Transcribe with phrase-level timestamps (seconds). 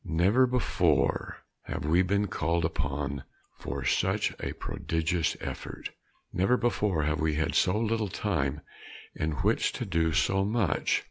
[0.03, 3.23] Never before have we been called upon
[3.59, 5.91] for such a prodigious effort.
[6.33, 8.61] Never before have we had so little time
[9.13, 10.99] in which to do so much.